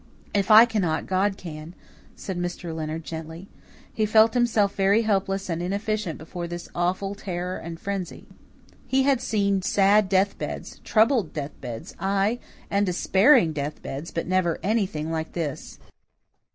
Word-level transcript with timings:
"If 0.33 0.49
I 0.49 0.65
cannot, 0.65 1.05
God 1.05 1.37
can," 1.37 1.75
said 2.15 2.35
Mr. 2.39 2.75
Leonard 2.75 3.03
gently. 3.03 3.47
He 3.93 4.07
felt 4.07 4.33
himself 4.33 4.73
very 4.73 5.03
helpless 5.03 5.47
and 5.47 5.61
inefficient 5.61 6.17
before 6.17 6.47
this 6.47 6.69
awful 6.73 7.13
terror 7.13 7.59
and 7.59 7.79
frenzy. 7.79 8.25
He 8.87 9.03
had 9.03 9.21
seen 9.21 9.61
sad 9.61 10.09
death 10.09 10.35
beds 10.39 10.81
troubled 10.83 11.33
death 11.33 11.51
beds 11.61 11.93
ay, 11.99 12.39
and 12.71 12.83
despairing 12.83 13.53
death 13.53 13.79
beds, 13.83 14.09
but 14.09 14.25
never 14.25 14.59
anything 14.63 15.11
like 15.11 15.33
this. 15.33 15.77